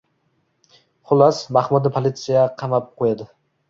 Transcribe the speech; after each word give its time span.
Xullas, 1.11 1.43
Mahmudni 1.59 1.95
politsiya 2.01 2.51
qamab 2.63 2.93
qo`yadi 3.01 3.35